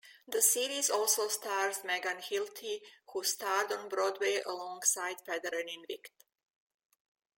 [0.27, 2.81] The series also stars Megan Hilty,
[3.13, 6.09] who starred on Broadway alongside Federer in "Wicked".